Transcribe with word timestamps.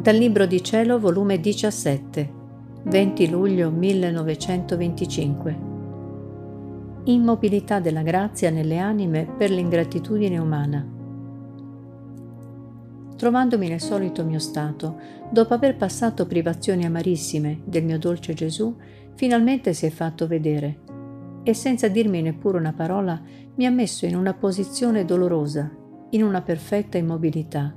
Dal 0.00 0.16
Libro 0.16 0.46
di 0.46 0.64
Cielo, 0.64 0.98
volume 0.98 1.38
17, 1.40 2.32
20 2.84 3.28
luglio 3.28 3.70
1925. 3.70 5.58
Immobilità 7.04 7.80
della 7.80 8.00
grazia 8.00 8.48
nelle 8.48 8.78
anime 8.78 9.26
per 9.26 9.50
l'ingratitudine 9.50 10.38
umana. 10.38 10.88
Trovandomi 13.14 13.68
nel 13.68 13.82
solito 13.82 14.24
mio 14.24 14.38
stato, 14.38 14.98
dopo 15.30 15.52
aver 15.52 15.76
passato 15.76 16.26
privazioni 16.26 16.86
amarissime 16.86 17.60
del 17.66 17.84
mio 17.84 17.98
dolce 17.98 18.32
Gesù, 18.32 18.74
finalmente 19.16 19.74
si 19.74 19.84
è 19.84 19.90
fatto 19.90 20.26
vedere 20.26 20.78
e 21.42 21.52
senza 21.52 21.88
dirmi 21.88 22.22
neppure 22.22 22.56
una 22.56 22.72
parola 22.72 23.20
mi 23.54 23.66
ha 23.66 23.70
messo 23.70 24.06
in 24.06 24.16
una 24.16 24.32
posizione 24.32 25.04
dolorosa, 25.04 25.70
in 26.12 26.22
una 26.22 26.40
perfetta 26.40 26.96
immobilità 26.96 27.74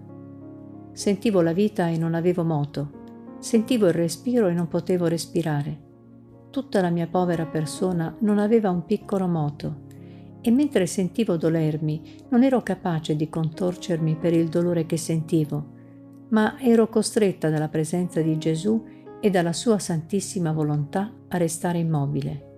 Sentivo 0.94 1.42
la 1.42 1.54
vita 1.54 1.88
e 1.88 1.98
non 1.98 2.14
avevo 2.14 2.44
moto. 2.44 3.02
Sentivo 3.40 3.88
il 3.88 3.94
respiro 3.94 4.48
e 4.48 4.54
non 4.54 4.68
potevo 4.68 5.08
respirare. 5.08 5.92
Tutta 6.52 6.82
la 6.82 6.92
mia 6.92 7.08
povera 7.08 7.48
persona 7.48 8.16
non 8.20 8.38
aveva 8.38 8.70
un 8.70 8.86
piccolo 8.86 9.28
moto 9.28 9.82
e 10.40 10.52
mentre 10.52 10.86
sentivo 10.86 11.36
dolermi 11.36 12.26
non 12.30 12.44
ero 12.44 12.62
capace 12.62 13.16
di 13.16 13.28
contorcermi 13.28 14.18
per 14.18 14.34
il 14.34 14.50
dolore 14.50 14.86
che 14.86 14.98
sentivo, 14.98 15.72
ma 16.30 16.60
ero 16.60 16.88
costretta 16.90 17.50
dalla 17.50 17.70
presenza 17.70 18.22
di 18.22 18.38
Gesù 18.38 18.86
e 19.20 19.30
dalla 19.32 19.54
sua 19.54 19.80
santissima 19.80 20.52
volontà 20.52 21.12
a 21.30 21.38
restare 21.38 21.80
immobile. 21.80 22.52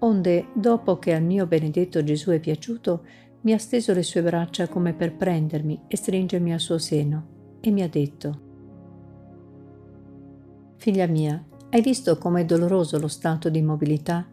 Onde, 0.00 0.48
dopo 0.52 0.98
che 0.98 1.14
al 1.14 1.22
mio 1.22 1.46
benedetto 1.46 2.04
Gesù 2.04 2.30
è 2.30 2.38
piaciuto, 2.38 3.04
mi 3.44 3.52
ha 3.52 3.58
steso 3.58 3.92
le 3.92 4.02
sue 4.02 4.22
braccia 4.22 4.68
come 4.68 4.94
per 4.94 5.16
prendermi 5.16 5.82
e 5.86 5.96
stringermi 5.96 6.52
al 6.52 6.60
suo 6.60 6.78
seno 6.78 7.58
e 7.60 7.70
mi 7.70 7.82
ha 7.82 7.88
detto, 7.88 8.40
Figlia 10.76 11.06
mia, 11.06 11.42
hai 11.70 11.80
visto 11.82 12.16
com'è 12.18 12.44
doloroso 12.44 12.98
lo 12.98 13.08
stato 13.08 13.50
di 13.50 13.58
immobilità? 13.58 14.26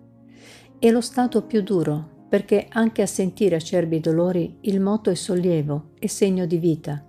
È 0.80 0.90
lo 0.90 1.02
stato 1.02 1.44
più 1.44 1.62
duro 1.62 2.26
perché 2.30 2.68
anche 2.70 3.02
a 3.02 3.06
sentire 3.06 3.56
acerbi 3.56 4.00
dolori 4.00 4.58
il 4.62 4.80
moto 4.80 5.10
è 5.10 5.16
sollievo 5.16 5.92
e 6.00 6.08
segno 6.08 6.46
di 6.46 6.58
vita. 6.58 7.06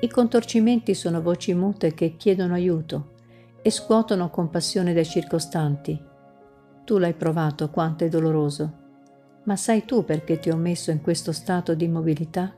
I 0.00 0.08
contorcimenti 0.08 0.94
sono 0.94 1.22
voci 1.22 1.54
mute 1.54 1.94
che 1.94 2.16
chiedono 2.16 2.54
aiuto 2.54 3.12
e 3.62 3.70
scuotono 3.70 4.30
compassione 4.30 4.92
dai 4.92 5.04
circostanti. 5.04 6.00
Tu 6.84 6.98
l'hai 6.98 7.14
provato 7.14 7.70
quanto 7.70 8.04
è 8.04 8.08
doloroso 8.08 8.86
ma 9.44 9.56
sai 9.56 9.84
tu 9.84 10.04
perché 10.04 10.38
ti 10.38 10.50
ho 10.50 10.56
messo 10.56 10.90
in 10.90 11.00
questo 11.00 11.32
stato 11.32 11.74
di 11.74 11.84
immobilità? 11.84 12.54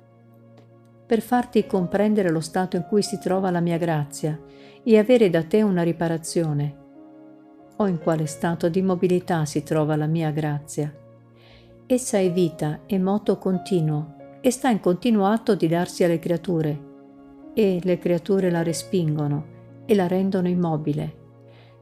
Per 1.07 1.21
farti 1.21 1.67
comprendere 1.67 2.31
lo 2.31 2.41
stato 2.41 2.77
in 2.77 2.85
cui 2.89 3.03
si 3.03 3.19
trova 3.19 3.51
la 3.51 3.61
mia 3.61 3.79
grazia 3.79 4.39
e 4.83 4.99
avere 4.99 5.31
da 5.31 5.43
te 5.43 5.63
una 5.63 5.83
riparazione. 5.83 6.77
O 7.77 7.87
in 7.87 7.99
quale 7.99 8.27
stato 8.27 8.69
di 8.69 8.79
immobilità 8.79 9.45
si 9.45 9.63
trova 9.63 9.97
la 9.97 10.07
mia 10.07 10.31
grazia? 10.31 10.95
Essa 11.87 12.19
è 12.19 12.31
vita 12.31 12.81
e 12.87 12.99
moto 12.99 13.39
continuo 13.39 14.15
e 14.41 14.51
sta 14.51 14.69
in 14.69 14.81
continuo 14.81 15.27
atto 15.27 15.55
di 15.55 15.67
darsi 15.67 16.05
alle 16.05 16.19
creature 16.19 16.89
e 17.55 17.81
le 17.83 17.99
creature 17.99 18.51
la 18.51 18.63
respingono 18.63 19.83
e 19.87 19.95
la 19.95 20.07
rendono 20.07 20.49
immobile. 20.49 21.19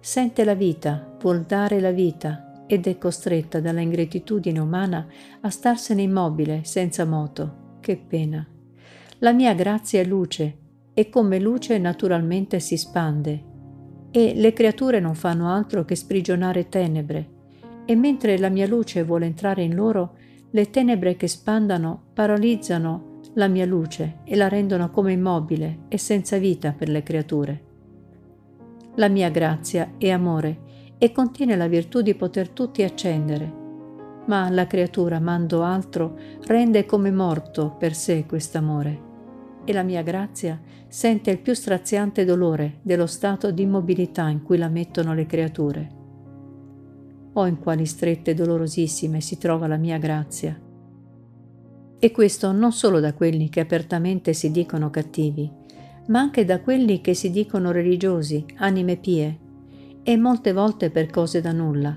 Sente 0.00 0.44
la 0.44 0.54
vita, 0.54 1.16
vuol 1.20 1.42
dare 1.42 1.80
la 1.80 1.91
vita 1.91 2.47
ed 2.69 2.86
è 2.86 2.98
costretta 2.98 3.58
dalla 3.58 3.80
ingratitudine 3.80 4.61
umana 4.61 5.08
a 5.41 5.50
starsene 5.50 6.02
immobile, 6.02 6.60
senza 6.62 7.04
moto. 7.04 7.78
Che 7.81 7.97
pena. 7.97 8.47
La 9.19 9.32
mia 9.32 9.54
grazia 9.54 10.00
è 10.00 10.04
luce 10.04 10.59
e 10.94 11.09
come 11.09 11.41
luce 11.41 11.78
naturalmente 11.78 12.60
si 12.60 12.76
spande 12.76 13.48
e 14.10 14.32
le 14.34 14.53
creature 14.53 15.00
non 15.00 15.15
fanno 15.15 15.48
altro 15.48 15.84
che 15.84 15.94
sprigionare 15.94 16.69
tenebre 16.69 17.37
e 17.84 17.94
mentre 17.97 18.38
la 18.38 18.48
mia 18.48 18.66
luce 18.66 19.03
vuole 19.03 19.26
entrare 19.26 19.62
in 19.62 19.75
loro, 19.75 20.16
le 20.50 20.71
tenebre 20.71 21.16
che 21.16 21.26
spandano 21.26 22.10
paralizzano 22.12 23.21
la 23.34 23.48
mia 23.48 23.65
luce 23.65 24.19
e 24.25 24.37
la 24.37 24.48
rendono 24.48 24.91
come 24.91 25.12
immobile 25.12 25.81
e 25.88 25.98
senza 25.98 26.38
vita 26.38 26.72
per 26.72 26.88
le 26.88 27.03
creature. 27.03 27.65
La 28.97 29.09
mia 29.09 29.31
grazia 29.31 29.92
è 29.97 30.10
amore 30.10 30.66
e 30.98 31.12
contiene 31.12 31.56
la 31.56 31.69
virtù 31.69 32.03
di 32.03 32.14
poter 32.14 32.50
tutti 32.50 32.82
accendere. 32.82 33.66
Ma 34.26 34.50
la 34.50 34.66
creatura, 34.66 35.20
mando 35.20 35.62
altro, 35.62 36.19
rende 36.47 36.84
come 36.84 37.10
morto 37.10 37.76
per 37.78 37.94
sé 37.94 38.26
quest'amore. 38.26 39.06
E 39.64 39.72
la 39.72 39.82
mia 39.82 40.03
grazia 40.03 40.60
sente 40.88 41.31
il 41.31 41.38
più 41.38 41.54
straziante 41.54 42.25
dolore 42.25 42.81
dello 42.82 43.06
stato 43.06 43.50
di 43.50 43.62
immobilità 43.62 44.28
in 44.28 44.42
cui 44.42 44.59
la 44.59 44.69
mettono 44.69 45.14
le 45.14 45.26
creature. 45.26 45.97
Oh, 47.34 47.47
in 47.47 47.59
quali 47.59 47.86
strette 47.86 48.34
dolorosissime 48.34 49.20
si 49.20 49.38
trova 49.38 49.66
la 49.66 49.76
mia 49.76 49.98
grazia. 49.98 50.59
E 52.00 52.10
questo 52.10 52.53
non 52.53 52.72
solo 52.72 53.00
da 53.00 53.15
quelli 53.15 53.48
che 53.48 53.60
apertamente 53.60 54.32
si 54.32 54.50
dicono 54.50 54.91
cattivi, 54.91 55.50
ma 56.06 56.20
anche 56.20 56.44
da 56.44 56.60
quelli 56.60 57.00
che 57.00 57.15
si 57.15 57.30
dicono 57.30 57.70
religiosi, 57.70 58.44
anime 58.56 58.97
pie, 58.97 59.38
e 60.08 60.16
molte 60.16 60.54
volte 60.54 60.88
per 60.88 61.10
cose 61.10 61.42
da 61.42 61.52
nulla, 61.52 61.94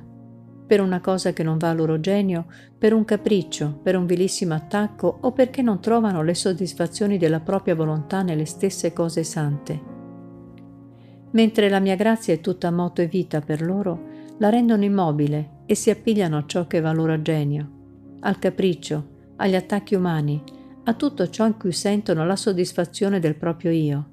per 0.67 0.81
una 0.81 0.99
cosa 0.99 1.31
che 1.31 1.43
non 1.43 1.57
va 1.57 1.69
a 1.69 1.73
loro 1.73 2.01
genio, 2.01 2.47
per 2.77 2.91
un 2.91 3.05
capriccio, 3.05 3.79
per 3.81 3.95
un 3.95 4.05
vilissimo 4.05 4.53
attacco 4.53 5.19
o 5.21 5.31
perché 5.31 5.61
non 5.61 5.79
trovano 5.79 6.21
le 6.21 6.33
soddisfazioni 6.33 7.17
della 7.17 7.39
propria 7.39 7.73
volontà 7.73 8.21
nelle 8.21 8.43
stesse 8.43 8.91
cose 8.91 9.23
sante. 9.23 9.81
Mentre 11.31 11.69
la 11.69 11.79
mia 11.79 11.95
grazia 11.95 12.33
è 12.33 12.41
tutta 12.41 12.69
moto 12.69 13.01
e 13.01 13.07
vita 13.07 13.39
per 13.39 13.61
loro, 13.61 14.07
la 14.39 14.49
rendono 14.49 14.83
immobile 14.83 15.61
e 15.65 15.73
si 15.73 15.89
appigliano 15.89 16.35
a 16.35 16.43
ciò 16.45 16.67
che 16.67 16.81
va 16.81 16.91
loro 16.91 17.13
a 17.13 17.21
genio, 17.21 17.69
al 18.19 18.39
capriccio, 18.39 19.07
agli 19.37 19.55
attacchi 19.55 19.95
umani, 19.95 20.43
a 20.83 20.93
tutto 20.95 21.29
ciò 21.29 21.47
in 21.47 21.55
cui 21.57 21.71
sentono 21.71 22.25
la 22.25 22.35
soddisfazione 22.35 23.21
del 23.21 23.37
proprio 23.37 23.71
io. 23.71 24.09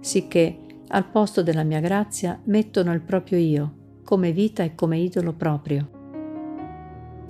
Sicché 0.00 0.60
al 0.94 1.06
posto 1.06 1.42
della 1.42 1.62
mia 1.62 1.80
grazia 1.80 2.38
mettono 2.44 2.92
il 2.92 3.00
proprio 3.00 3.38
io, 3.38 3.74
come 4.04 4.32
vita 4.32 4.62
e 4.62 4.74
come 4.74 4.98
idolo 4.98 5.32
proprio. 5.32 6.00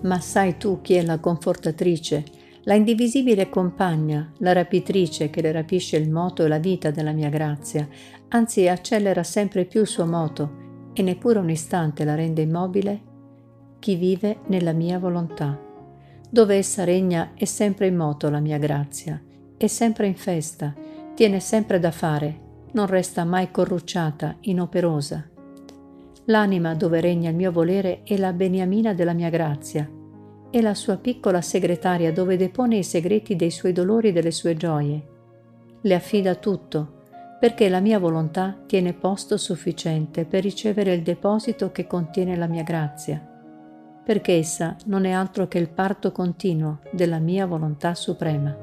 Ma 0.02 0.18
sai 0.20 0.56
tu 0.56 0.80
chi 0.80 0.94
è 0.94 1.02
la 1.04 1.20
confortatrice, 1.20 2.24
la 2.64 2.74
indivisibile 2.74 3.48
compagna, 3.48 4.32
la 4.38 4.52
rapitrice 4.52 5.30
che 5.30 5.40
le 5.42 5.52
rapisce 5.52 5.96
il 5.96 6.10
moto 6.10 6.44
e 6.44 6.48
la 6.48 6.58
vita 6.58 6.90
della 6.90 7.12
mia 7.12 7.28
grazia, 7.28 7.88
anzi 8.28 8.66
accelera 8.66 9.22
sempre 9.22 9.64
più 9.64 9.82
il 9.82 9.86
suo 9.86 10.06
moto 10.06 10.60
e 10.92 11.02
neppure 11.02 11.38
un 11.38 11.50
istante 11.50 12.04
la 12.04 12.16
rende 12.16 12.42
immobile? 12.42 13.00
Chi 13.78 13.94
vive 13.94 14.40
nella 14.46 14.72
mia 14.72 14.98
volontà. 14.98 15.58
Dove 16.28 16.56
essa 16.56 16.82
regna 16.82 17.32
è 17.34 17.44
sempre 17.44 17.86
in 17.86 17.96
moto 17.96 18.28
la 18.28 18.40
mia 18.40 18.58
grazia, 18.58 19.22
è 19.56 19.66
sempre 19.68 20.08
in 20.08 20.16
festa, 20.16 20.74
tiene 21.14 21.38
sempre 21.40 21.78
da 21.78 21.90
fare, 21.90 22.41
non 22.72 22.86
resta 22.86 23.24
mai 23.24 23.50
corrucciata, 23.50 24.36
inoperosa. 24.40 25.28
L'anima 26.26 26.74
dove 26.74 27.00
regna 27.00 27.30
il 27.30 27.36
mio 27.36 27.50
volere 27.50 28.02
è 28.04 28.16
la 28.16 28.32
beniamina 28.32 28.94
della 28.94 29.12
mia 29.12 29.28
grazia, 29.28 29.88
è 30.50 30.60
la 30.60 30.74
sua 30.74 30.96
piccola 30.96 31.40
segretaria 31.40 32.12
dove 32.12 32.36
depone 32.36 32.76
i 32.76 32.84
segreti 32.84 33.36
dei 33.36 33.50
suoi 33.50 33.72
dolori 33.72 34.08
e 34.08 34.12
delle 34.12 34.30
sue 34.30 34.56
gioie. 34.56 35.08
Le 35.80 35.94
affida 35.94 36.34
tutto, 36.34 37.00
perché 37.40 37.68
la 37.68 37.80
mia 37.80 37.98
volontà 37.98 38.56
tiene 38.66 38.92
posto 38.92 39.36
sufficiente 39.36 40.24
per 40.24 40.42
ricevere 40.42 40.94
il 40.94 41.02
deposito 41.02 41.72
che 41.72 41.88
contiene 41.88 42.36
la 42.36 42.46
mia 42.46 42.62
grazia, 42.62 43.20
perché 44.04 44.34
essa 44.34 44.76
non 44.86 45.04
è 45.06 45.10
altro 45.10 45.48
che 45.48 45.58
il 45.58 45.68
parto 45.68 46.12
continuo 46.12 46.78
della 46.92 47.18
mia 47.18 47.46
volontà 47.46 47.94
suprema. 47.94 48.61